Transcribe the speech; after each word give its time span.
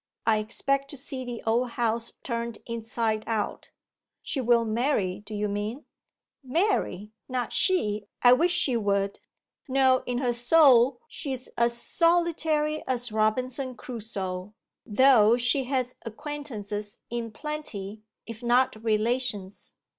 I 0.25 0.37
expect 0.39 0.89
to 0.89 0.97
see 0.97 1.23
the 1.23 1.43
old 1.45 1.69
house 1.77 2.13
turned 2.23 2.57
inside 2.65 3.23
out.' 3.27 3.69
'She 4.23 4.41
will 4.41 4.65
marry, 4.65 5.19
do 5.19 5.35
you 5.35 5.47
mean?' 5.47 5.85
'Marry 6.43 7.11
not 7.29 7.53
she! 7.53 8.07
I 8.23 8.33
wish 8.33 8.51
she 8.51 8.75
would. 8.75 9.19
No, 9.67 10.01
in 10.07 10.17
her 10.17 10.33
soul 10.33 11.01
she's 11.07 11.49
as 11.55 11.77
solitary 11.77 12.83
as 12.87 13.11
Robinson 13.11 13.75
Crusoe, 13.75 14.55
though 14.87 15.37
she 15.37 15.65
has 15.65 15.95
acquaintances 16.03 16.97
in 17.11 17.29
plenty, 17.29 18.01
if 18.25 18.41
not 18.41 18.83
relations. 18.83 19.75